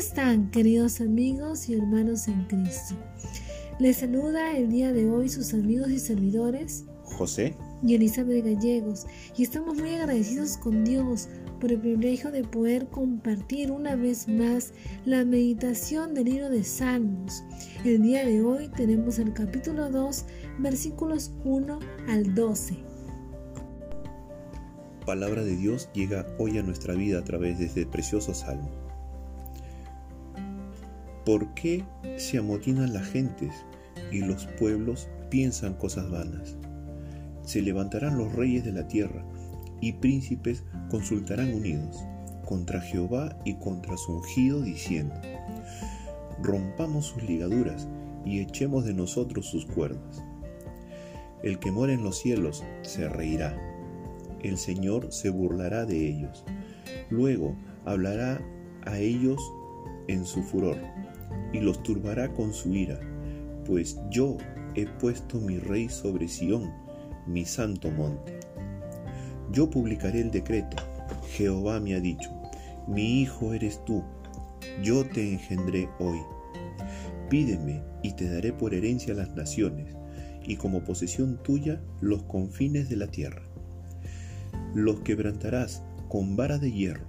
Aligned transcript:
están, 0.00 0.50
queridos 0.50 1.02
amigos 1.02 1.68
y 1.68 1.74
hermanos 1.74 2.26
en 2.26 2.46
Cristo? 2.46 2.94
Les 3.78 3.98
saluda 3.98 4.56
el 4.56 4.70
día 4.70 4.94
de 4.94 5.06
hoy 5.10 5.28
sus 5.28 5.52
amigos 5.52 5.90
y 5.90 5.98
servidores 5.98 6.86
José 7.04 7.54
y 7.82 7.96
Elizabeth 7.96 8.42
Gallegos 8.42 9.06
y 9.36 9.42
estamos 9.42 9.76
muy 9.76 9.90
agradecidos 9.90 10.56
con 10.56 10.84
Dios 10.84 11.28
por 11.60 11.70
el 11.70 11.80
privilegio 11.80 12.30
de 12.30 12.44
poder 12.44 12.88
compartir 12.88 13.70
una 13.70 13.94
vez 13.94 14.26
más 14.26 14.72
la 15.04 15.22
meditación 15.26 16.14
del 16.14 16.24
libro 16.24 16.48
de 16.48 16.64
Salmos. 16.64 17.44
El 17.84 18.00
día 18.00 18.24
de 18.24 18.40
hoy 18.40 18.70
tenemos 18.70 19.18
el 19.18 19.34
capítulo 19.34 19.90
2, 19.90 20.24
versículos 20.60 21.30
1 21.44 21.78
al 22.08 22.34
12. 22.34 22.74
Palabra 25.04 25.44
de 25.44 25.56
Dios 25.56 25.90
llega 25.92 26.26
hoy 26.38 26.56
a 26.56 26.62
nuestra 26.62 26.94
vida 26.94 27.18
a 27.18 27.24
través 27.24 27.58
de 27.58 27.66
este 27.66 27.84
precioso 27.84 28.32
salmo. 28.32 28.89
¿Por 31.24 31.52
qué 31.52 31.84
se 32.16 32.38
amotinan 32.38 32.94
las 32.94 33.06
gentes 33.08 33.52
y 34.10 34.20
los 34.20 34.46
pueblos 34.58 35.08
piensan 35.28 35.74
cosas 35.74 36.10
vanas? 36.10 36.56
Se 37.42 37.60
levantarán 37.60 38.16
los 38.16 38.32
reyes 38.32 38.64
de 38.64 38.72
la 38.72 38.88
tierra 38.88 39.22
y 39.82 39.92
príncipes 39.92 40.64
consultarán 40.90 41.52
unidos 41.52 42.02
contra 42.46 42.80
Jehová 42.80 43.38
y 43.44 43.54
contra 43.54 43.98
su 43.98 44.14
ungido, 44.14 44.62
diciendo, 44.62 45.14
rompamos 46.42 47.06
sus 47.06 47.22
ligaduras 47.22 47.86
y 48.24 48.40
echemos 48.40 48.86
de 48.86 48.94
nosotros 48.94 49.46
sus 49.46 49.66
cuerdas. 49.66 50.24
El 51.42 51.58
que 51.58 51.70
mora 51.70 51.92
en 51.92 52.02
los 52.02 52.18
cielos 52.18 52.64
se 52.80 53.08
reirá, 53.10 53.56
el 54.42 54.56
Señor 54.56 55.12
se 55.12 55.28
burlará 55.28 55.84
de 55.84 56.08
ellos, 56.08 56.44
luego 57.10 57.54
hablará 57.84 58.40
a 58.86 58.98
ellos 58.98 59.38
en 60.08 60.24
su 60.24 60.42
furor 60.42 60.78
y 61.52 61.60
los 61.60 61.82
turbará 61.82 62.32
con 62.32 62.52
su 62.52 62.74
ira, 62.74 62.98
pues 63.64 64.00
yo 64.10 64.36
he 64.74 64.86
puesto 64.86 65.40
mi 65.40 65.58
rey 65.58 65.88
sobre 65.88 66.28
Sión, 66.28 66.70
mi 67.26 67.44
santo 67.44 67.90
monte. 67.90 68.40
Yo 69.52 69.68
publicaré 69.68 70.20
el 70.20 70.30
decreto. 70.30 70.76
Jehová 71.30 71.80
me 71.80 71.94
ha 71.94 72.00
dicho, 72.00 72.30
mi 72.86 73.20
hijo 73.20 73.52
eres 73.52 73.84
tú, 73.84 74.02
yo 74.82 75.04
te 75.04 75.32
engendré 75.32 75.88
hoy. 75.98 76.18
Pídeme 77.28 77.82
y 78.02 78.12
te 78.12 78.28
daré 78.28 78.52
por 78.52 78.74
herencia 78.74 79.14
las 79.14 79.34
naciones, 79.34 79.94
y 80.44 80.56
como 80.56 80.82
posesión 80.82 81.40
tuya 81.42 81.80
los 82.00 82.22
confines 82.24 82.88
de 82.88 82.96
la 82.96 83.06
tierra. 83.06 83.42
Los 84.74 85.00
quebrantarás 85.00 85.82
con 86.08 86.36
vara 86.36 86.58
de 86.58 86.72
hierro, 86.72 87.06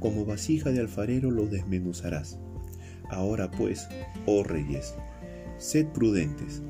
como 0.00 0.24
vasija 0.24 0.70
de 0.70 0.80
alfarero 0.80 1.30
los 1.30 1.50
desmenuzarás. 1.50 2.38
Ahora 3.12 3.48
pues, 3.50 3.88
oh 4.26 4.42
reyes, 4.42 4.94
sed 5.58 5.86
prudentes, 5.88 6.62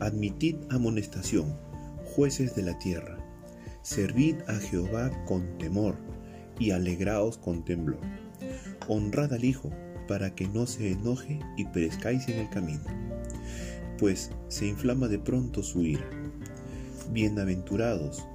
admitid 0.00 0.56
amonestación, 0.70 1.56
jueces 2.16 2.56
de 2.56 2.62
la 2.62 2.78
tierra 2.78 3.20
Servid 3.82 4.36
a 4.46 4.54
Jehová 4.56 5.10
con 5.24 5.56
temor 5.56 5.96
y 6.58 6.72
alegraos 6.72 7.38
con 7.38 7.64
temblor. 7.64 8.00
Honrad 8.88 9.32
al 9.32 9.44
Hijo 9.44 9.70
para 10.06 10.34
que 10.34 10.46
no 10.48 10.66
se 10.66 10.92
enoje 10.92 11.38
y 11.56 11.64
perezcáis 11.64 12.28
en 12.28 12.40
el 12.40 12.50
camino, 12.50 12.84
pues 13.98 14.32
se 14.48 14.66
inflama 14.66 15.08
de 15.08 15.18
pronto 15.18 15.62
su 15.62 15.82
ira. 15.82 16.08
Bienaventurados 17.10 18.26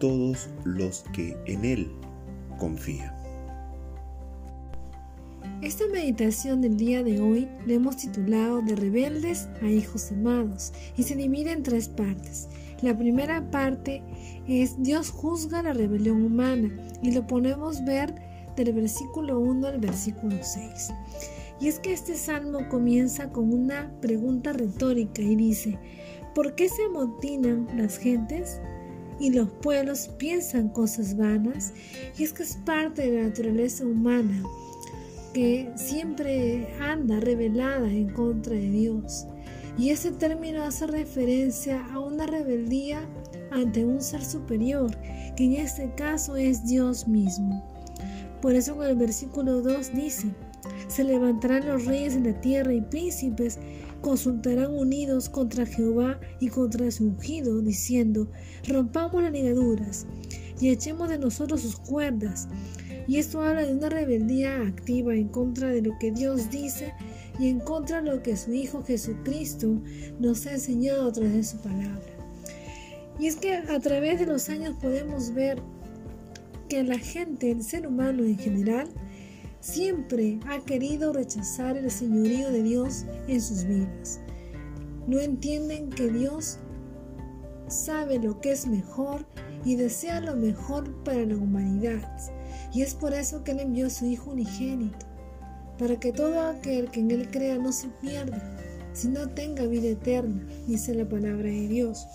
todos 0.00 0.50
los 0.64 1.04
que 1.12 1.36
en 1.46 1.64
Él 1.64 1.92
confían. 2.58 3.23
Esta 5.64 5.86
meditación 5.86 6.60
del 6.60 6.76
día 6.76 7.02
de 7.02 7.22
hoy 7.22 7.48
le 7.64 7.76
hemos 7.76 7.96
titulado 7.96 8.60
De 8.60 8.76
rebeldes 8.76 9.48
a 9.62 9.66
hijos 9.66 10.12
amados 10.12 10.74
y 10.94 11.04
se 11.04 11.16
divide 11.16 11.52
en 11.52 11.62
tres 11.62 11.88
partes. 11.88 12.48
La 12.82 12.94
primera 12.94 13.50
parte 13.50 14.02
es 14.46 14.74
Dios 14.82 15.08
juzga 15.10 15.62
la 15.62 15.72
rebelión 15.72 16.22
humana 16.22 16.68
y 17.02 17.12
lo 17.12 17.26
podemos 17.26 17.82
ver 17.86 18.14
del 18.56 18.74
versículo 18.74 19.40
1 19.40 19.66
al 19.66 19.80
versículo 19.80 20.36
6. 20.38 20.92
Y 21.62 21.68
es 21.68 21.78
que 21.78 21.94
este 21.94 22.14
salmo 22.14 22.68
comienza 22.68 23.30
con 23.30 23.50
una 23.50 23.90
pregunta 24.02 24.52
retórica 24.52 25.22
y 25.22 25.34
dice, 25.34 25.78
¿por 26.34 26.54
qué 26.56 26.68
se 26.68 26.84
amotinan 26.84 27.68
las 27.74 27.96
gentes? 27.96 28.60
y 29.20 29.30
los 29.30 29.48
pueblos 29.48 30.10
piensan 30.18 30.70
cosas 30.70 31.16
vanas, 31.16 31.72
y 32.18 32.24
es 32.24 32.32
que 32.32 32.42
es 32.42 32.56
parte 32.66 33.08
de 33.08 33.16
la 33.16 33.28
naturaleza 33.28 33.86
humana 33.86 34.42
que 35.34 35.70
siempre 35.74 36.68
anda 36.80 37.20
revelada 37.20 37.88
en 37.88 38.08
contra 38.10 38.54
de 38.54 38.70
Dios. 38.70 39.26
Y 39.76 39.90
ese 39.90 40.12
término 40.12 40.62
hace 40.62 40.86
referencia 40.86 41.84
a 41.92 41.98
una 41.98 42.26
rebeldía 42.26 43.06
ante 43.50 43.84
un 43.84 44.00
ser 44.00 44.24
superior, 44.24 44.96
que 45.36 45.44
en 45.44 45.52
este 45.54 45.92
caso 45.96 46.36
es 46.36 46.64
Dios 46.64 47.08
mismo. 47.08 47.62
Por 48.40 48.54
eso 48.54 48.80
en 48.82 48.90
el 48.90 48.96
versículo 48.96 49.60
2 49.60 49.92
dice, 49.94 50.28
se 50.86 51.02
levantarán 51.02 51.66
los 51.66 51.84
reyes 51.86 52.14
de 52.14 52.32
la 52.32 52.40
tierra 52.40 52.72
y 52.72 52.80
príncipes 52.80 53.58
consultarán 54.00 54.70
unidos 54.70 55.28
contra 55.28 55.66
Jehová 55.66 56.20
y 56.38 56.48
contra 56.48 56.90
su 56.90 57.06
ungido, 57.06 57.60
diciendo, 57.60 58.30
rompamos 58.68 59.22
las 59.22 59.32
ligaduras 59.32 60.06
y 60.60 60.68
echemos 60.68 61.08
de 61.08 61.18
nosotros 61.18 61.62
sus 61.62 61.76
cuerdas. 61.76 62.48
Y 63.06 63.18
esto 63.18 63.42
habla 63.42 63.62
de 63.62 63.74
una 63.74 63.88
rebeldía 63.88 64.62
activa 64.62 65.14
en 65.14 65.28
contra 65.28 65.68
de 65.68 65.82
lo 65.82 65.98
que 65.98 66.10
Dios 66.10 66.50
dice 66.50 66.92
y 67.38 67.48
en 67.48 67.60
contra 67.60 68.00
de 68.00 68.10
lo 68.10 68.22
que 68.22 68.36
su 68.36 68.52
Hijo 68.52 68.82
Jesucristo 68.82 69.80
nos 70.18 70.46
ha 70.46 70.52
enseñado 70.52 71.08
a 71.08 71.12
través 71.12 71.34
de 71.34 71.44
su 71.44 71.58
palabra. 71.58 72.14
Y 73.18 73.26
es 73.26 73.36
que 73.36 73.54
a 73.54 73.78
través 73.80 74.20
de 74.20 74.26
los 74.26 74.48
años 74.48 74.76
podemos 74.80 75.32
ver 75.34 75.60
que 76.68 76.82
la 76.82 76.98
gente, 76.98 77.50
el 77.50 77.62
ser 77.62 77.86
humano 77.86 78.24
en 78.24 78.38
general, 78.38 78.88
siempre 79.60 80.38
ha 80.48 80.58
querido 80.60 81.12
rechazar 81.12 81.76
el 81.76 81.90
señorío 81.90 82.50
de 82.50 82.62
Dios 82.62 83.04
en 83.28 83.40
sus 83.40 83.64
vidas. 83.64 84.20
No 85.06 85.20
entienden 85.20 85.90
que 85.90 86.08
Dios 86.08 86.58
sabe 87.68 88.18
lo 88.18 88.40
que 88.40 88.52
es 88.52 88.66
mejor 88.66 89.26
y 89.64 89.76
desea 89.76 90.20
lo 90.20 90.36
mejor 90.36 91.02
para 91.04 91.24
la 91.24 91.36
humanidad. 91.36 92.02
Y 92.72 92.82
es 92.82 92.94
por 92.94 93.14
eso 93.14 93.44
que 93.44 93.52
Él 93.52 93.60
envió 93.60 93.86
a 93.86 93.90
su 93.90 94.06
Hijo 94.06 94.30
unigénito 94.30 95.06
para 95.78 95.98
que 95.98 96.12
todo 96.12 96.40
aquel 96.40 96.90
que 96.90 97.00
en 97.00 97.10
Él 97.10 97.30
crea 97.30 97.58
no 97.58 97.72
se 97.72 97.88
pierda, 98.00 98.42
sino 98.92 99.28
tenga 99.28 99.66
vida 99.66 99.88
eterna, 99.88 100.46
dice 100.66 100.94
la 100.94 101.08
palabra 101.08 101.48
de 101.48 101.68
Dios. 101.68 102.06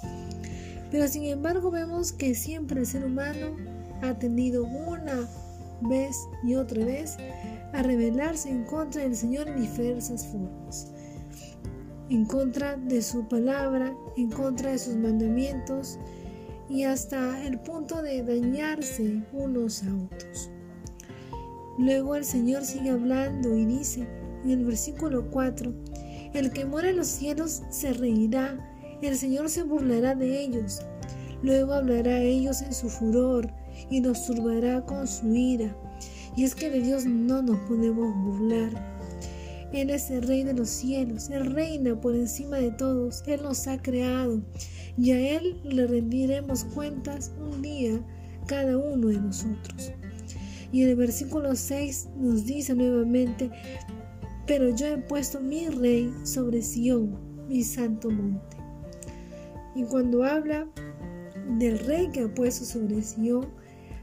Pero 0.91 1.07
sin 1.07 1.25
embargo 1.25 1.69
vemos 1.69 2.11
que 2.13 2.33
siempre 2.35 2.79
el 2.79 2.85
ser 2.85 3.05
humano 3.05 3.55
ha 4.01 4.17
tendido 4.17 4.63
una 4.63 5.27
vez 5.81 6.15
y 6.43 6.55
otra 6.55 6.83
vez 6.83 7.17
a 7.73 7.83
rebelarse 7.83 8.49
en 8.49 8.63
contra 8.63 9.03
del 9.03 9.15
Señor 9.15 9.47
en 9.47 9.61
diversas 9.61 10.25
formas. 10.25 10.91
En 12.09 12.25
contra 12.25 12.75
de 12.75 13.03
su 13.03 13.27
palabra, 13.27 13.93
en 14.17 14.31
contra 14.31 14.71
de 14.71 14.79
sus 14.79 14.95
mandamientos 14.95 15.99
y 16.69 16.83
hasta 16.83 17.45
el 17.45 17.59
punto 17.59 18.01
de 18.01 18.23
dañarse 18.23 19.23
unos 19.33 19.83
a 19.83 19.95
otros. 19.95 20.49
Luego 21.77 22.15
el 22.15 22.25
Señor 22.25 22.63
sigue 22.63 22.91
hablando 22.91 23.55
y 23.57 23.65
dice 23.65 24.07
en 24.43 24.51
el 24.51 24.65
versículo 24.65 25.29
4, 25.31 25.73
el 26.33 26.51
que 26.51 26.65
mora 26.65 26.89
en 26.89 26.97
los 26.97 27.07
cielos 27.07 27.63
se 27.69 27.93
reirá, 27.93 28.57
el 29.01 29.15
Señor 29.15 29.49
se 29.49 29.63
burlará 29.63 30.13
de 30.13 30.41
ellos, 30.41 30.81
luego 31.41 31.73
hablará 31.73 32.11
a 32.11 32.21
ellos 32.21 32.61
en 32.61 32.73
su 32.73 32.89
furor 32.89 33.51
y 33.89 34.01
nos 34.01 34.25
turbará 34.25 34.85
con 34.85 35.07
su 35.07 35.33
ira. 35.33 35.75
Y 36.35 36.43
es 36.43 36.55
que 36.55 36.69
de 36.69 36.81
Dios 36.81 37.05
no 37.05 37.41
nos 37.41 37.57
podemos 37.61 38.13
burlar. 38.23 38.98
Él 39.73 39.91
es 39.91 40.09
el 40.09 40.23
rey 40.23 40.43
de 40.43 40.53
los 40.53 40.69
cielos, 40.69 41.29
Él 41.29 41.45
reina 41.53 41.99
por 41.99 42.15
encima 42.15 42.57
de 42.57 42.71
todos, 42.71 43.23
Él 43.27 43.43
nos 43.43 43.67
ha 43.67 43.81
creado 43.81 44.41
y 44.97 45.11
a 45.11 45.37
Él 45.37 45.59
le 45.63 45.85
rendiremos 45.85 46.63
cuentas 46.65 47.31
un 47.39 47.61
día 47.61 47.99
cada 48.47 48.77
uno 48.77 49.07
de 49.07 49.21
nosotros. 49.21 49.93
Y 50.71 50.83
en 50.83 50.89
el 50.89 50.95
versículo 50.95 51.55
6 51.55 52.09
nos 52.17 52.45
dice 52.45 52.73
nuevamente, 52.75 53.49
pero 54.45 54.75
yo 54.75 54.87
he 54.87 54.97
puesto 54.97 55.39
mi 55.39 55.67
rey 55.67 56.11
sobre 56.23 56.61
Sión, 56.61 57.17
mi 57.47 57.63
santo 57.63 58.09
monte. 58.09 58.57
Y 59.75 59.83
cuando 59.83 60.23
habla 60.23 60.67
del 61.57 61.79
rey 61.79 62.09
que 62.09 62.21
ha 62.21 62.33
puesto 62.33 62.65
sobre 62.65 63.01
Sión, 63.01 63.47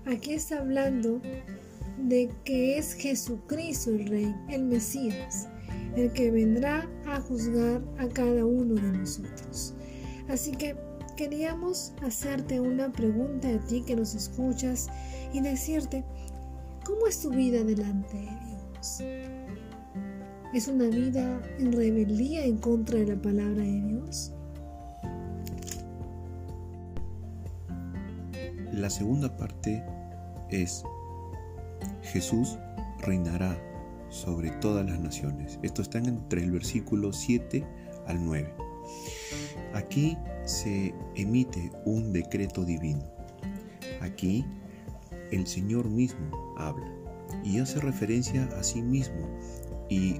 aquí 0.05 0.33
está 0.35 0.61
hablando 0.61 1.21
de 1.99 2.31
que 2.45 2.79
es 2.79 2.95
Jesucristo 2.95 3.91
el 3.91 4.07
rey, 4.07 4.35
el 4.49 4.65
Mesías, 4.65 5.49
el 5.97 6.13
que 6.13 6.31
vendrá 6.31 6.89
a 7.07 7.21
juzgar 7.21 7.83
a 7.99 8.07
cada 8.09 8.45
uno 8.45 8.75
de 8.75 8.99
nosotros. 8.99 9.75
Así 10.29 10.53
que 10.53 10.77
queríamos 11.17 11.95
hacerte 12.03 12.61
una 12.61 12.93
pregunta 12.93 13.49
a 13.49 13.59
ti 13.67 13.83
que 13.83 13.97
nos 13.97 14.15
escuchas 14.15 14.89
y 15.33 15.41
decirte, 15.41 16.05
¿Cómo 16.87 17.09
es 17.09 17.21
tu 17.21 17.31
vida 17.31 17.65
delante 17.65 18.17
de 18.17 18.23
Dios? 18.23 19.03
es 20.55 20.69
una 20.69 20.87
vida 20.87 21.43
en 21.59 21.73
rebeldía 21.73 22.45
en 22.45 22.59
contra 22.59 23.01
de 23.01 23.07
la 23.07 23.21
palabra 23.21 23.63
de 23.63 23.83
Dios? 23.83 24.33
La 28.73 28.89
segunda 28.89 29.37
parte 29.37 29.85
es 30.49 30.85
Jesús 32.03 32.57
reinará 33.01 33.59
sobre 34.17 34.51
todas 34.51 34.89
las 34.89 34.99
naciones. 34.99 35.59
Esto 35.63 35.83
está 35.83 35.99
entre 35.99 36.43
el 36.43 36.51
versículo 36.51 37.13
7 37.13 37.65
al 38.07 38.25
9. 38.25 38.53
Aquí 39.75 40.17
se 40.45 40.95
emite 41.15 41.71
un 41.85 42.13
decreto 42.13 42.65
divino. 42.65 43.05
Aquí 44.01 44.45
el 45.31 45.47
Señor 45.47 45.91
mismo 45.91 46.31
habla 46.57 46.91
y 47.45 47.59
hace 47.59 47.81
referencia 47.81 48.45
a 48.59 48.63
sí 48.63 48.81
mismo 48.83 49.29
y, 49.89 50.17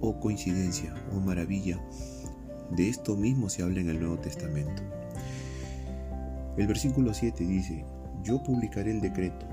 oh 0.00 0.18
coincidencia, 0.18 0.94
oh 1.14 1.20
maravilla, 1.20 1.80
de 2.70 2.88
esto 2.88 3.16
mismo 3.16 3.48
se 3.48 3.62
habla 3.62 3.80
en 3.80 3.90
el 3.90 4.00
Nuevo 4.00 4.18
Testamento. 4.18 4.82
El 6.56 6.66
versículo 6.66 7.14
7 7.14 7.44
dice, 7.44 7.84
yo 8.22 8.42
publicaré 8.42 8.90
el 8.90 9.00
decreto. 9.00 9.46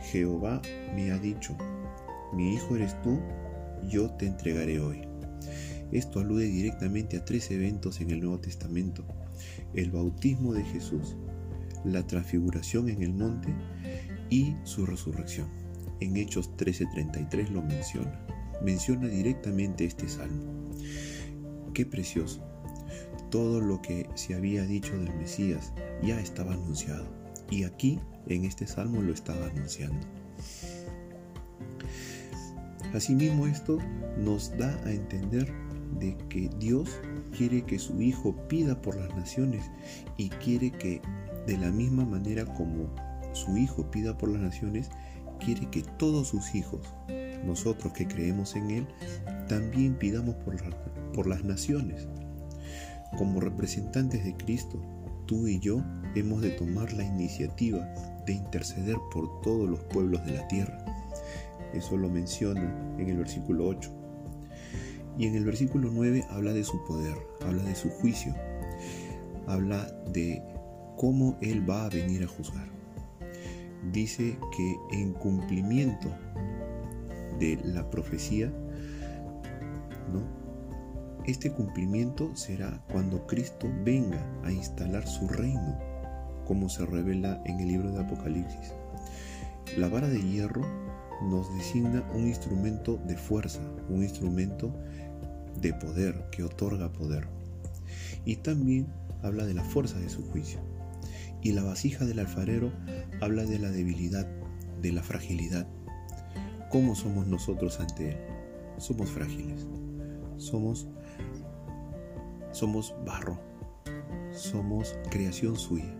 Jehová 0.00 0.60
me 0.94 1.12
ha 1.12 1.18
dicho, 1.18 1.56
mi 2.32 2.54
hijo 2.54 2.76
eres 2.76 3.00
tú, 3.02 3.20
yo 3.88 4.10
te 4.10 4.26
entregaré 4.26 4.80
hoy. 4.80 5.02
Esto 5.92 6.20
alude 6.20 6.46
directamente 6.46 7.18
a 7.18 7.24
tres 7.24 7.50
eventos 7.50 8.00
en 8.00 8.10
el 8.10 8.20
Nuevo 8.20 8.40
Testamento. 8.40 9.04
El 9.74 9.90
bautismo 9.90 10.54
de 10.54 10.64
Jesús, 10.64 11.16
la 11.84 12.06
transfiguración 12.06 12.88
en 12.88 13.02
el 13.02 13.12
monte 13.12 13.54
y 14.30 14.56
su 14.64 14.86
resurrección. 14.86 15.48
En 16.00 16.16
Hechos 16.16 16.56
13:33 16.56 17.50
lo 17.50 17.62
menciona. 17.62 18.26
Menciona 18.62 19.08
directamente 19.08 19.84
este 19.84 20.08
salmo. 20.08 20.70
Qué 21.74 21.84
precioso. 21.84 22.42
Todo 23.30 23.60
lo 23.60 23.82
que 23.82 24.08
se 24.14 24.34
había 24.34 24.64
dicho 24.64 24.96
del 24.96 25.14
Mesías 25.14 25.72
ya 26.02 26.20
estaba 26.20 26.54
anunciado. 26.54 27.06
Y 27.50 27.64
aquí, 27.64 28.00
en 28.26 28.44
este 28.44 28.66
salmo, 28.66 29.02
lo 29.02 29.12
estaba 29.12 29.46
anunciando. 29.46 30.06
Asimismo, 32.94 33.46
esto 33.46 33.78
nos 34.18 34.56
da 34.58 34.74
a 34.84 34.92
entender 34.92 35.52
de 35.98 36.16
que 36.28 36.50
Dios 36.58 36.90
quiere 37.36 37.62
que 37.62 37.78
su 37.78 38.00
Hijo 38.02 38.34
pida 38.48 38.80
por 38.80 38.96
las 38.96 39.14
naciones 39.16 39.70
y 40.16 40.28
quiere 40.28 40.70
que 40.70 41.00
de 41.46 41.56
la 41.56 41.70
misma 41.70 42.04
manera 42.04 42.44
como 42.44 42.94
su 43.32 43.56
Hijo 43.56 43.90
pida 43.90 44.16
por 44.16 44.30
las 44.30 44.42
naciones, 44.42 44.90
quiere 45.40 45.68
que 45.70 45.82
todos 45.82 46.28
sus 46.28 46.54
hijos, 46.54 46.80
nosotros 47.44 47.92
que 47.92 48.06
creemos 48.06 48.54
en 48.56 48.70
Él, 48.70 48.86
también 49.48 49.94
pidamos 49.94 50.34
por, 50.36 50.56
por 51.12 51.26
las 51.26 51.44
naciones. 51.44 52.06
Como 53.16 53.40
representantes 53.40 54.24
de 54.24 54.36
Cristo, 54.36 54.80
tú 55.26 55.46
y 55.46 55.58
yo 55.60 55.82
hemos 56.14 56.42
de 56.42 56.50
tomar 56.50 56.92
la 56.92 57.04
iniciativa 57.04 57.80
de 58.26 58.34
interceder 58.34 58.96
por 59.12 59.40
todos 59.40 59.68
los 59.68 59.80
pueblos 59.84 60.24
de 60.24 60.32
la 60.32 60.48
tierra. 60.48 60.91
Eso 61.74 61.96
lo 61.96 62.08
menciona 62.08 62.96
en 62.98 63.08
el 63.08 63.18
versículo 63.18 63.66
8. 63.68 63.90
Y 65.18 65.26
en 65.26 65.34
el 65.34 65.44
versículo 65.44 65.90
9 65.92 66.24
habla 66.30 66.52
de 66.52 66.64
su 66.64 66.82
poder, 66.84 67.16
habla 67.44 67.62
de 67.62 67.74
su 67.74 67.90
juicio, 67.90 68.34
habla 69.46 69.86
de 70.12 70.42
cómo 70.96 71.36
Él 71.40 71.68
va 71.68 71.84
a 71.84 71.88
venir 71.90 72.24
a 72.24 72.26
juzgar 72.26 72.72
dice 73.90 74.38
que 74.56 74.76
en 74.92 75.12
cumplimiento 75.14 76.08
de 77.38 77.58
la 77.64 77.88
profecía, 77.90 78.52
¿no? 80.12 80.22
Este 81.26 81.52
cumplimiento 81.52 82.34
será 82.34 82.82
cuando 82.90 83.26
Cristo 83.26 83.68
venga 83.84 84.24
a 84.44 84.52
instalar 84.52 85.06
su 85.06 85.28
reino, 85.28 85.78
como 86.46 86.68
se 86.68 86.84
revela 86.84 87.40
en 87.46 87.60
el 87.60 87.68
libro 87.68 87.92
de 87.92 88.00
Apocalipsis. 88.00 88.74
La 89.76 89.88
vara 89.88 90.08
de 90.08 90.20
hierro 90.20 90.62
nos 91.22 91.52
designa 91.54 92.04
un 92.14 92.26
instrumento 92.26 92.98
de 93.06 93.16
fuerza, 93.16 93.60
un 93.88 94.02
instrumento 94.02 94.72
de 95.60 95.74
poder 95.74 96.28
que 96.30 96.42
otorga 96.42 96.92
poder. 96.92 97.28
Y 98.24 98.36
también 98.36 98.86
habla 99.22 99.44
de 99.44 99.54
la 99.54 99.64
fuerza 99.64 99.98
de 99.98 100.08
su 100.08 100.22
juicio. 100.30 100.60
Y 101.42 101.52
la 101.52 101.62
vasija 101.62 102.04
del 102.04 102.20
alfarero 102.20 102.72
habla 103.20 103.44
de 103.44 103.58
la 103.58 103.70
debilidad, 103.70 104.26
de 104.80 104.92
la 104.92 105.02
fragilidad. 105.02 105.66
¿Cómo 106.70 106.94
somos 106.94 107.26
nosotros 107.26 107.80
ante 107.80 108.10
Él? 108.10 108.16
Somos 108.78 109.10
frágiles. 109.10 109.66
Somos, 110.36 110.88
somos 112.52 112.94
barro. 113.04 113.38
Somos 114.32 114.96
creación 115.10 115.56
suya. 115.56 115.94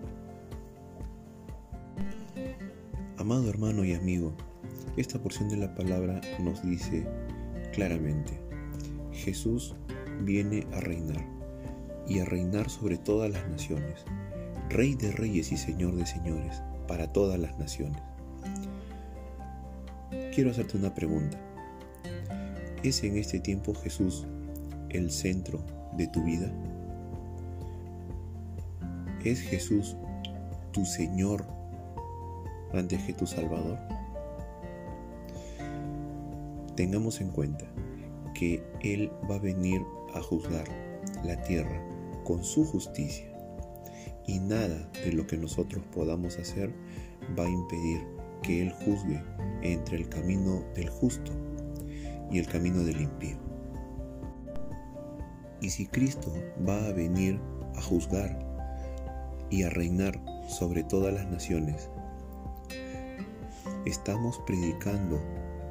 Amado 3.18 3.48
hermano 3.50 3.84
y 3.84 3.94
amigo, 3.94 4.34
esta 4.96 5.18
porción 5.18 5.48
de 5.48 5.56
la 5.56 5.74
palabra 5.74 6.20
nos 6.40 6.62
dice 6.62 7.06
claramente, 7.72 8.38
Jesús 9.12 9.74
viene 10.20 10.66
a 10.72 10.80
reinar 10.80 11.24
y 12.08 12.18
a 12.18 12.24
reinar 12.24 12.68
sobre 12.68 12.98
todas 12.98 13.30
las 13.30 13.48
naciones 13.48 14.04
Rey 14.72 14.94
de 14.94 15.12
reyes 15.12 15.52
y 15.52 15.58
Señor 15.58 15.94
de 15.96 16.06
señores, 16.06 16.62
para 16.88 17.12
todas 17.12 17.38
las 17.38 17.58
naciones. 17.58 18.00
Quiero 20.34 20.50
hacerte 20.50 20.78
una 20.78 20.94
pregunta. 20.94 21.38
¿Es 22.82 23.04
en 23.04 23.18
este 23.18 23.38
tiempo 23.38 23.74
Jesús 23.74 24.26
el 24.88 25.10
centro 25.10 25.62
de 25.98 26.06
tu 26.06 26.24
vida? 26.24 26.50
¿Es 29.24 29.40
Jesús 29.42 29.94
tu 30.72 30.86
Señor 30.86 31.44
antes 32.72 33.02
que 33.02 33.12
tu 33.12 33.26
Salvador? 33.26 33.78
Tengamos 36.76 37.20
en 37.20 37.28
cuenta 37.28 37.66
que 38.34 38.62
Él 38.80 39.10
va 39.30 39.36
a 39.36 39.40
venir 39.40 39.82
a 40.14 40.22
juzgar 40.22 40.64
la 41.24 41.40
tierra 41.42 41.80
con 42.24 42.44
su 42.44 42.64
justicia 42.64 43.32
y 44.26 44.38
nada 44.38 44.90
de 45.04 45.12
lo 45.12 45.26
que 45.26 45.36
nosotros 45.36 45.84
podamos 45.94 46.38
hacer 46.38 46.72
va 47.38 47.44
a 47.44 47.50
impedir 47.50 48.06
que 48.42 48.62
Él 48.62 48.72
juzgue 48.84 49.22
entre 49.62 49.98
el 49.98 50.08
camino 50.08 50.64
del 50.74 50.88
justo 50.88 51.32
y 52.30 52.38
el 52.38 52.46
camino 52.46 52.82
del 52.82 53.00
impío. 53.00 53.36
Y 55.60 55.70
si 55.70 55.86
Cristo 55.86 56.32
va 56.66 56.86
a 56.86 56.92
venir 56.92 57.38
a 57.76 57.82
juzgar 57.82 58.36
y 59.50 59.62
a 59.62 59.70
reinar 59.70 60.20
sobre 60.48 60.82
todas 60.82 61.14
las 61.14 61.26
naciones, 61.26 61.88
estamos 63.86 64.40
predicando 64.46 65.20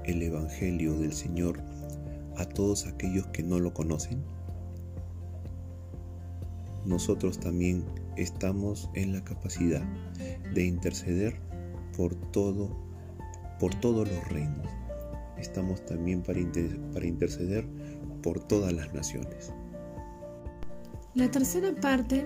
el 0.06 0.22
Evangelio 0.22 0.98
del 0.98 1.14
Señor 1.14 1.62
a 2.38 2.46
todos 2.46 2.88
aquellos 2.88 3.28
que 3.28 3.44
no 3.44 3.60
lo 3.60 3.74
conocen. 3.74 4.24
Nosotros 6.86 7.40
también 7.40 7.86
estamos 8.18 8.90
en 8.96 9.14
la 9.14 9.24
capacidad 9.24 9.84
de 10.54 10.66
interceder 10.66 11.40
por 11.96 12.16
todo, 12.32 12.76
por 13.60 13.76
todos 13.76 14.10
los 14.10 14.28
reinos. 14.30 14.68
Estamos 15.38 15.86
también 15.86 16.22
para, 16.22 16.40
para 16.94 17.06
interceder 17.06 17.68
por 18.24 18.40
todas 18.40 18.74
las 18.74 18.94
naciones. 18.94 19.54
La 21.14 21.30
tercera 21.30 21.76
parte 21.80 22.24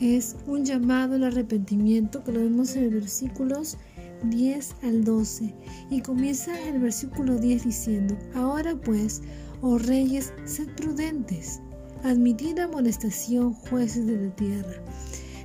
es 0.00 0.36
un 0.46 0.64
llamado 0.64 1.14
al 1.14 1.24
arrepentimiento 1.24 2.24
que 2.24 2.32
lo 2.32 2.40
vemos 2.40 2.74
en 2.74 2.84
los 2.84 2.94
versículos 2.94 3.76
10 4.24 4.76
al 4.82 5.04
12 5.04 5.54
y 5.90 6.00
comienza 6.00 6.58
el 6.68 6.80
versículo 6.80 7.36
10 7.36 7.64
diciendo, 7.64 8.16
ahora 8.34 8.74
pues, 8.76 9.22
oh 9.60 9.78
reyes, 9.78 10.32
sed 10.44 10.68
prudentes 10.76 11.60
admitir 12.04 12.60
amonestación 12.60 13.52
jueces 13.52 14.06
de 14.06 14.16
la 14.16 14.34
tierra. 14.34 14.82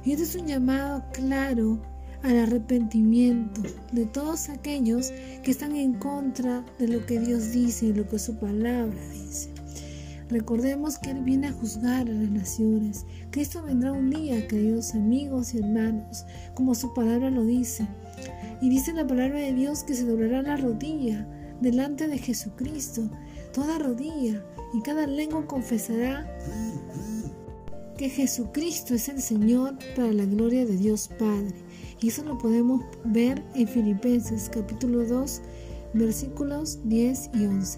Y 0.03 0.11
este 0.11 0.23
es 0.23 0.35
un 0.35 0.47
llamado 0.47 1.03
claro 1.13 1.81
al 2.23 2.39
arrepentimiento 2.39 3.61
de 3.91 4.05
todos 4.05 4.49
aquellos 4.49 5.11
que 5.43 5.51
están 5.51 5.75
en 5.75 5.93
contra 5.93 6.65
de 6.79 6.87
lo 6.87 7.05
que 7.05 7.19
Dios 7.19 7.51
dice 7.51 7.87
y 7.87 7.93
lo 7.93 8.07
que 8.07 8.19
su 8.19 8.37
palabra 8.37 8.99
dice. 9.09 9.51
Recordemos 10.29 10.97
que 10.97 11.11
Él 11.11 11.21
viene 11.21 11.47
a 11.47 11.53
juzgar 11.53 12.07
a 12.07 12.11
las 12.11 12.29
naciones. 12.31 13.05
Cristo 13.29 13.61
vendrá 13.61 13.91
un 13.91 14.09
día, 14.09 14.47
queridos 14.47 14.95
amigos 14.95 15.53
y 15.53 15.59
hermanos, 15.59 16.25
como 16.55 16.73
su 16.73 16.93
palabra 16.95 17.29
lo 17.29 17.43
dice. 17.45 17.87
Y 18.65 18.69
dice 18.69 18.93
la 18.93 19.05
palabra 19.05 19.37
de 19.37 19.53
Dios 19.53 19.83
que 19.83 19.93
se 19.93 20.07
doblará 20.07 20.41
la 20.41 20.57
rodilla 20.57 21.27
delante 21.61 22.07
de 22.07 22.17
Jesucristo, 22.17 23.11
toda 23.53 23.77
rodilla, 23.77 24.43
y 24.73 24.81
cada 24.81 25.05
lengua 25.05 25.45
confesará 25.45 26.25
que 27.95 28.09
Jesucristo 28.09 28.95
es 28.95 29.07
el 29.07 29.21
Señor 29.21 29.77
para 29.95 30.11
la 30.11 30.25
gloria 30.25 30.65
de 30.65 30.77
Dios 30.77 31.09
Padre. 31.19 31.53
Y 32.01 32.07
eso 32.07 32.23
lo 32.23 32.39
podemos 32.39 32.81
ver 33.03 33.43
en 33.53 33.67
Filipenses 33.67 34.49
capítulo 34.51 35.05
2 35.05 35.43
versículos 35.93 36.79
10 36.85 37.29
y 37.35 37.45
11. 37.45 37.77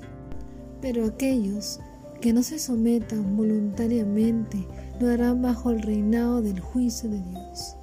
Pero 0.79 1.03
aquellos 1.03 1.81
que 2.21 2.31
no 2.31 2.43
se 2.43 2.59
sometan 2.59 3.35
voluntariamente 3.35 4.65
lo 5.01 5.09
harán 5.09 5.41
bajo 5.41 5.69
el 5.69 5.81
reinado 5.81 6.41
del 6.41 6.61
juicio 6.61 7.09
de 7.09 7.21
Dios. 7.23 7.75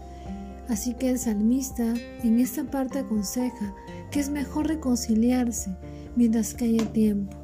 Así 0.68 0.94
que 0.94 1.11
el 1.11 1.18
salmista 1.18 1.94
en 2.23 2.40
esta 2.40 2.64
parte 2.64 3.00
aconseja 3.00 3.75
que 4.11 4.21
es 4.21 4.30
mejor 4.30 4.68
reconciliarse 4.68 5.76
mientras 6.16 6.54
que 6.54 6.66
haya 6.66 6.92
tiempo. 6.92 7.37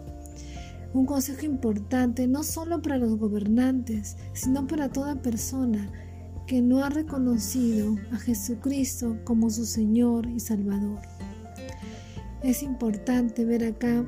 Un 0.93 1.07
consejo 1.07 1.47
importante 1.47 2.27
no 2.27 2.43
solo 2.43 2.83
para 2.83 2.99
los 2.99 3.17
gobernantes, 3.17 4.17
sino 4.33 4.67
para 4.67 4.89
toda 4.89 5.23
persona 5.23 5.91
que 6.47 6.63
no 6.63 6.83
ha 6.83 6.91
reconocido 6.91 7.97
a 8.13 8.17
Jesucristo 8.17 9.19
como 9.25 9.51
su 9.51 9.67
Señor 9.67 10.29
y 10.29 10.41
Salvador. 10.41 10.99
Es 12.43 12.63
importante 12.63 13.45
ver 13.45 13.65
acá 13.65 14.05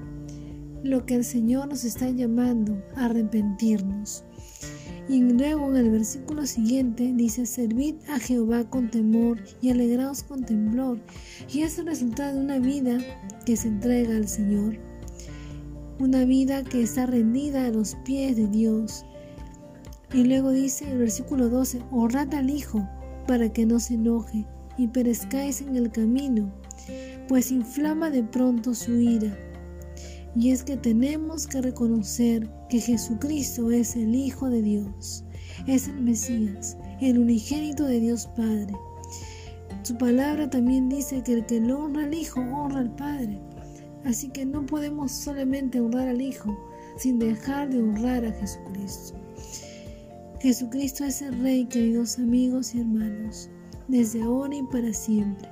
lo 0.82 1.06
que 1.06 1.14
el 1.14 1.24
Señor 1.24 1.68
nos 1.68 1.84
está 1.84 2.10
llamando 2.10 2.82
a 2.96 3.04
arrepentirnos. 3.04 4.24
Y 5.12 5.20
luego 5.20 5.68
en 5.68 5.76
el 5.76 5.90
versículo 5.90 6.46
siguiente 6.46 7.12
dice, 7.14 7.44
servid 7.44 7.96
a 8.08 8.18
Jehová 8.18 8.64
con 8.70 8.90
temor 8.90 9.44
y 9.60 9.68
alegraos 9.68 10.22
con 10.22 10.42
temblor. 10.42 11.00
Y 11.52 11.60
es 11.60 11.78
el 11.78 11.84
resultado 11.84 12.32
de 12.32 12.40
una 12.40 12.58
vida 12.58 12.96
que 13.44 13.54
se 13.58 13.68
entrega 13.68 14.16
al 14.16 14.26
Señor. 14.26 14.78
Una 15.98 16.24
vida 16.24 16.64
que 16.64 16.80
está 16.80 17.04
rendida 17.04 17.66
a 17.66 17.70
los 17.70 17.94
pies 18.06 18.38
de 18.38 18.46
Dios. 18.46 19.04
Y 20.14 20.24
luego 20.24 20.50
dice 20.50 20.90
el 20.90 20.96
versículo 20.96 21.50
12, 21.50 21.82
honrad 21.90 22.32
al 22.32 22.48
Hijo 22.48 22.88
para 23.26 23.52
que 23.52 23.66
no 23.66 23.80
se 23.80 23.94
enoje 23.96 24.46
y 24.78 24.88
perezcáis 24.88 25.60
en 25.60 25.76
el 25.76 25.92
camino, 25.92 26.50
pues 27.28 27.52
inflama 27.52 28.08
de 28.08 28.22
pronto 28.22 28.74
su 28.74 28.98
ira 28.98 29.36
y 30.34 30.50
es 30.50 30.62
que 30.62 30.76
tenemos 30.76 31.46
que 31.46 31.60
reconocer 31.60 32.48
que 32.68 32.80
Jesucristo 32.80 33.70
es 33.70 33.96
el 33.96 34.14
Hijo 34.14 34.48
de 34.48 34.62
Dios, 34.62 35.24
es 35.66 35.88
el 35.88 36.00
Mesías, 36.00 36.76
el 37.00 37.18
unigénito 37.18 37.84
de 37.84 38.00
Dios 38.00 38.26
Padre. 38.36 38.72
Su 39.82 39.96
palabra 39.98 40.48
también 40.48 40.88
dice 40.88 41.22
que 41.22 41.34
el 41.34 41.46
que 41.46 41.60
lo 41.60 41.84
honra 41.84 42.04
al 42.04 42.14
Hijo 42.14 42.40
honra 42.40 42.80
al 42.80 42.94
Padre. 42.94 43.40
Así 44.04 44.28
que 44.28 44.44
no 44.44 44.64
podemos 44.64 45.12
solamente 45.12 45.80
honrar 45.80 46.08
al 46.08 46.20
Hijo 46.20 46.56
sin 46.96 47.18
dejar 47.18 47.70
de 47.70 47.82
honrar 47.82 48.24
a 48.24 48.32
Jesucristo. 48.32 49.14
Jesucristo 50.40 51.04
es 51.04 51.22
el 51.22 51.38
Rey, 51.40 51.66
queridos 51.66 52.18
amigos 52.18 52.74
y 52.74 52.80
hermanos, 52.80 53.48
desde 53.88 54.22
ahora 54.22 54.56
y 54.56 54.62
para 54.64 54.92
siempre. 54.92 55.48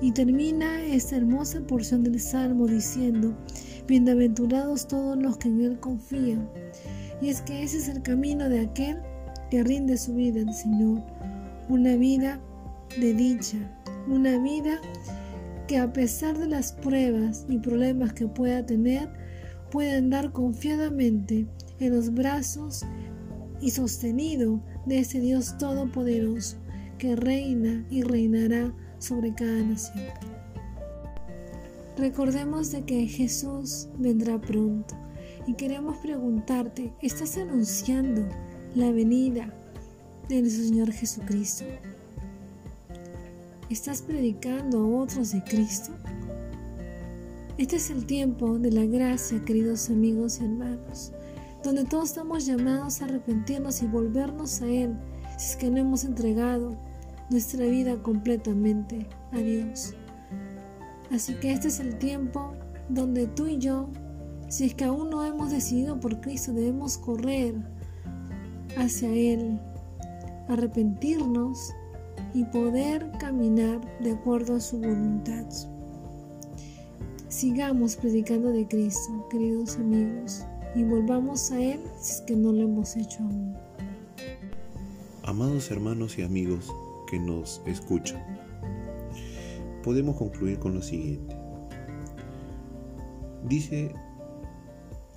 Y 0.00 0.10
termina 0.12 0.84
esta 0.84 1.16
hermosa 1.16 1.60
porción 1.60 2.02
del 2.02 2.20
Salmo 2.20 2.66
diciendo, 2.66 3.36
Bienaventurados 3.86 4.88
todos 4.88 5.16
los 5.16 5.36
que 5.36 5.46
en 5.46 5.60
Él 5.60 5.78
confían. 5.78 6.48
Y 7.20 7.28
es 7.28 7.40
que 7.42 7.62
ese 7.62 7.78
es 7.78 7.88
el 7.88 8.02
camino 8.02 8.48
de 8.48 8.60
aquel 8.60 8.98
que 9.48 9.62
rinde 9.62 9.96
su 9.96 10.14
vida 10.14 10.40
al 10.40 10.52
Señor. 10.52 11.02
Una 11.68 11.94
vida 11.94 12.40
de 13.00 13.14
dicha, 13.14 13.58
una 14.08 14.38
vida 14.38 14.80
que 15.68 15.78
a 15.78 15.92
pesar 15.92 16.36
de 16.36 16.48
las 16.48 16.72
pruebas 16.72 17.46
y 17.48 17.58
problemas 17.58 18.12
que 18.12 18.26
pueda 18.26 18.66
tener, 18.66 19.08
puede 19.70 19.96
andar 19.96 20.32
confiadamente 20.32 21.46
en 21.78 21.94
los 21.94 22.12
brazos 22.12 22.84
y 23.60 23.70
sostenido 23.70 24.60
de 24.86 24.98
ese 24.98 25.20
Dios 25.20 25.58
todopoderoso 25.58 26.56
que 26.98 27.14
reina 27.14 27.86
y 27.88 28.02
reinará 28.02 28.74
sobre 28.98 29.32
cada 29.32 29.62
nación. 29.62 30.35
Recordemos 31.96 32.72
de 32.72 32.84
que 32.84 33.06
Jesús 33.06 33.88
vendrá 33.98 34.38
pronto 34.38 34.94
y 35.46 35.54
queremos 35.54 35.96
preguntarte, 35.96 36.92
¿estás 37.00 37.38
anunciando 37.38 38.22
la 38.74 38.90
venida 38.90 39.50
de 40.28 40.42
nuestro 40.42 40.64
Señor 40.64 40.92
Jesucristo? 40.92 41.64
¿Estás 43.70 44.02
predicando 44.02 44.78
a 44.78 45.02
otros 45.02 45.32
de 45.32 45.42
Cristo? 45.44 45.92
Este 47.56 47.76
es 47.76 47.88
el 47.88 48.04
tiempo 48.04 48.58
de 48.58 48.72
la 48.72 48.84
gracia, 48.84 49.42
queridos 49.46 49.88
amigos 49.88 50.38
y 50.38 50.44
hermanos, 50.44 51.12
donde 51.64 51.84
todos 51.84 52.10
estamos 52.10 52.44
llamados 52.44 53.00
a 53.00 53.06
arrepentirnos 53.06 53.82
y 53.82 53.86
volvernos 53.86 54.60
a 54.60 54.66
Él 54.66 54.94
si 55.38 55.52
es 55.52 55.56
que 55.56 55.70
no 55.70 55.78
hemos 55.78 56.04
entregado 56.04 56.76
nuestra 57.30 57.64
vida 57.64 57.96
completamente 58.02 59.06
a 59.32 59.38
Dios. 59.38 59.94
Así 61.10 61.34
que 61.34 61.52
este 61.52 61.68
es 61.68 61.80
el 61.80 61.98
tiempo 61.98 62.52
donde 62.88 63.26
tú 63.26 63.46
y 63.46 63.58
yo, 63.58 63.88
si 64.48 64.64
es 64.64 64.74
que 64.74 64.84
aún 64.84 65.10
no 65.10 65.24
hemos 65.24 65.50
decidido 65.50 65.98
por 65.98 66.20
Cristo, 66.20 66.52
debemos 66.52 66.98
correr 66.98 67.54
hacia 68.76 69.08
Él, 69.08 69.58
arrepentirnos 70.48 71.72
y 72.34 72.44
poder 72.44 73.10
caminar 73.18 73.80
de 74.00 74.12
acuerdo 74.12 74.56
a 74.56 74.60
su 74.60 74.78
voluntad. 74.78 75.44
Sigamos 77.28 77.96
predicando 77.96 78.50
de 78.50 78.66
Cristo, 78.66 79.26
queridos 79.30 79.76
amigos, 79.76 80.44
y 80.74 80.84
volvamos 80.84 81.50
a 81.50 81.60
Él 81.60 81.80
si 81.98 82.12
es 82.12 82.20
que 82.22 82.36
no 82.36 82.52
lo 82.52 82.62
hemos 82.62 82.96
hecho 82.96 83.22
aún. 83.22 83.54
Amados 85.22 85.70
hermanos 85.70 86.18
y 86.18 86.22
amigos 86.22 86.72
que 87.10 87.18
nos 87.18 87.60
escuchan, 87.66 88.22
podemos 89.86 90.16
concluir 90.16 90.58
con 90.58 90.74
lo 90.74 90.82
siguiente. 90.82 91.36
Dice 93.44 93.94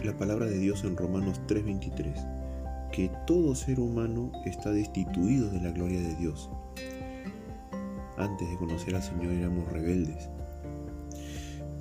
la 0.03 0.15
palabra 0.15 0.45
de 0.45 0.59
Dios 0.59 0.83
en 0.83 0.95
Romanos 0.95 1.41
3:23 1.47 2.23
que 2.91 3.09
todo 3.25 3.55
ser 3.55 3.79
humano 3.79 4.31
está 4.45 4.69
destituido 4.71 5.49
de 5.49 5.59
la 5.59 5.71
gloria 5.71 5.99
de 5.99 6.15
Dios. 6.17 6.51
Antes 8.15 8.47
de 8.47 8.57
conocer 8.57 8.93
al 8.93 9.01
Señor 9.01 9.33
éramos 9.33 9.71
rebeldes, 9.71 10.29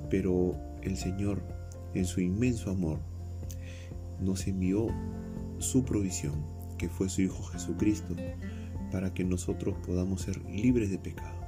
pero 0.09 0.55
el 0.81 0.97
Señor, 0.97 1.43
en 1.93 2.05
su 2.05 2.21
inmenso 2.21 2.71
amor, 2.71 2.97
nos 4.19 4.47
envió 4.47 4.87
su 5.59 5.85
provisión, 5.85 6.43
que 6.79 6.89
fue 6.89 7.07
su 7.07 7.21
Hijo 7.21 7.43
Jesucristo, 7.43 8.15
para 8.91 9.13
que 9.13 9.23
nosotros 9.23 9.77
podamos 9.85 10.23
ser 10.23 10.43
libres 10.45 10.89
de 10.89 10.97
pecado. 10.97 11.38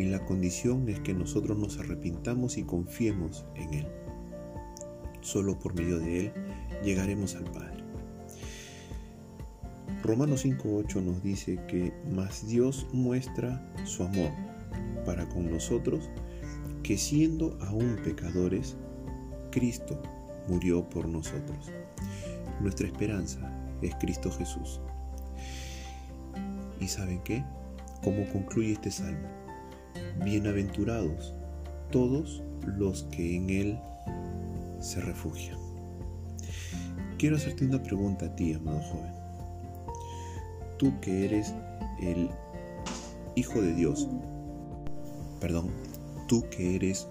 Y 0.00 0.06
la 0.06 0.24
condición 0.24 0.88
es 0.88 0.98
que 1.00 1.12
nosotros 1.12 1.58
nos 1.58 1.78
arrepintamos 1.78 2.56
y 2.56 2.62
confiemos 2.62 3.44
en 3.54 3.74
Él. 3.74 3.86
Solo 5.20 5.58
por 5.58 5.74
medio 5.74 5.98
de 5.98 6.20
Él 6.20 6.32
llegaremos 6.82 7.36
al 7.36 7.44
Padre. 7.44 7.84
Romanos 10.02 10.46
5.8 10.46 11.02
nos 11.02 11.22
dice 11.22 11.60
que 11.68 11.92
más 12.10 12.48
Dios 12.48 12.86
muestra 12.94 13.62
su 13.84 14.02
amor 14.02 14.30
para 15.04 15.28
con 15.28 15.50
nosotros, 15.50 16.08
que 16.82 16.96
siendo 16.96 17.58
aún 17.60 17.96
pecadores, 18.02 18.78
Cristo 19.50 20.00
murió 20.48 20.88
por 20.88 21.08
nosotros. 21.08 21.70
Nuestra 22.62 22.86
esperanza 22.86 23.38
es 23.82 23.94
Cristo 23.96 24.30
Jesús. 24.30 24.80
¿Y 26.80 26.88
saben 26.88 27.20
qué? 27.22 27.44
¿Cómo 28.02 28.26
concluye 28.32 28.72
este 28.72 28.90
salmo? 28.90 29.39
Bienaventurados 30.22 31.34
todos 31.90 32.42
los 32.66 33.04
que 33.04 33.36
en 33.36 33.48
Él 33.48 33.80
se 34.78 35.00
refugian. 35.00 35.56
Quiero 37.16 37.36
hacerte 37.36 37.64
una 37.64 37.82
pregunta 37.82 38.26
a 38.26 38.36
ti, 38.36 38.52
amado 38.52 38.82
joven. 38.82 39.12
Tú 40.78 40.92
que 41.00 41.24
eres 41.24 41.54
el 42.02 42.28
Hijo 43.34 43.62
de 43.62 43.72
Dios, 43.72 44.08
perdón, 45.40 45.70
tú 46.28 46.44
que 46.50 46.76
eres 46.76 47.08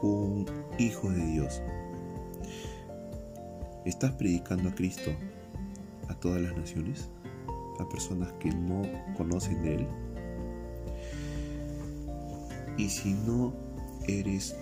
un 0.00 0.46
Hijo 0.78 1.10
de 1.10 1.26
Dios, 1.26 1.60
¿estás 3.84 4.12
predicando 4.12 4.70
a 4.70 4.74
Cristo 4.74 5.10
a 6.08 6.14
todas 6.14 6.40
las 6.40 6.56
naciones? 6.56 7.10
¿A 7.78 7.86
personas 7.90 8.32
que 8.40 8.48
no 8.48 8.82
conocen 9.18 9.62
de 9.62 9.74
Él? 9.74 9.86
Y 12.76 12.88
si 12.88 13.12
no 13.12 13.52
eres 14.06 14.56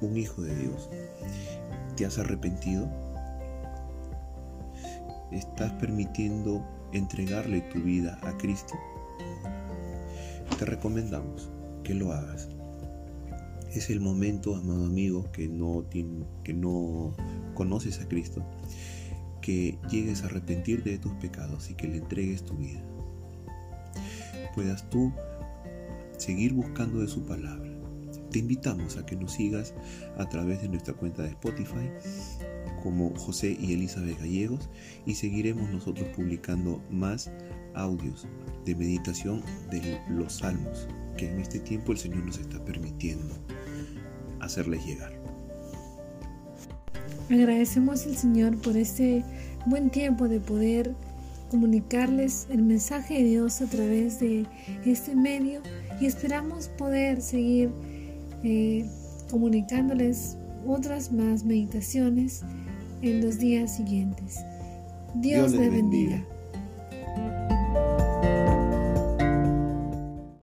un 0.00 0.16
hijo 0.16 0.42
de 0.42 0.54
Dios, 0.54 0.88
¿te 1.96 2.06
has 2.06 2.18
arrepentido? 2.18 2.88
¿Estás 5.32 5.72
permitiendo 5.72 6.64
entregarle 6.92 7.62
tu 7.62 7.80
vida 7.80 8.18
a 8.22 8.36
Cristo? 8.36 8.74
Te 10.58 10.64
recomendamos 10.64 11.50
que 11.82 11.94
lo 11.94 12.12
hagas. 12.12 12.48
Es 13.72 13.90
el 13.90 14.00
momento, 14.00 14.54
amado 14.54 14.86
amigo, 14.86 15.30
que 15.32 15.48
no, 15.48 15.84
que 15.90 16.54
no 16.54 17.14
conoces 17.54 18.00
a 18.00 18.08
Cristo, 18.08 18.42
que 19.42 19.78
llegues 19.90 20.22
a 20.22 20.26
arrepentirte 20.26 20.90
de 20.90 20.98
tus 20.98 21.12
pecados 21.14 21.70
y 21.70 21.74
que 21.74 21.88
le 21.88 21.98
entregues 21.98 22.44
tu 22.44 22.54
vida. 22.54 22.80
Puedas 24.54 24.88
tú 24.88 25.12
seguir 26.16 26.52
buscando 26.52 27.00
de 27.00 27.08
su 27.08 27.24
palabra, 27.24 27.70
Te 28.30 28.40
invitamos 28.40 28.96
a 28.96 29.06
que 29.06 29.16
nos 29.16 29.32
sigas 29.32 29.72
a 30.18 30.28
través 30.28 30.60
de 30.60 30.68
nuestra 30.68 30.94
cuenta 30.94 31.22
de 31.22 31.28
Spotify 31.28 31.88
como 32.82 33.14
José 33.16 33.56
y 33.58 33.72
Elizabeth 33.72 34.18
Gallegos 34.18 34.68
y 35.06 35.14
seguiremos 35.14 35.70
nosotros 35.70 36.08
publicando 36.14 36.82
más 36.90 37.30
audios 37.74 38.26
de 38.64 38.74
meditación 38.74 39.42
de 39.70 40.00
los 40.08 40.34
salmos 40.34 40.88
que 41.16 41.30
en 41.30 41.40
este 41.40 41.60
tiempo 41.60 41.92
el 41.92 41.98
Señor 41.98 42.24
nos 42.24 42.38
está 42.38 42.62
permitiendo 42.64 43.34
hacerles 44.40 44.84
llegar. 44.84 45.12
Agradecemos 47.30 48.06
al 48.06 48.16
Señor 48.16 48.56
por 48.60 48.76
este 48.76 49.24
buen 49.66 49.90
tiempo 49.90 50.28
de 50.28 50.40
poder 50.40 50.94
comunicarles 51.50 52.46
el 52.50 52.62
mensaje 52.62 53.14
de 53.14 53.24
Dios 53.24 53.60
a 53.62 53.66
través 53.66 54.20
de 54.20 54.46
este 54.84 55.14
medio 55.14 55.60
y 56.00 56.06
esperamos 56.06 56.68
poder 56.68 57.20
seguir 57.20 57.70
eh, 58.42 58.88
comunicándoles 59.30 60.36
otras 60.66 61.12
más 61.12 61.44
meditaciones 61.44 62.42
en 63.02 63.24
los 63.24 63.38
días 63.38 63.76
siguientes. 63.76 64.40
Dios, 65.14 65.52
les 65.52 65.70
bendiga. 65.70 66.22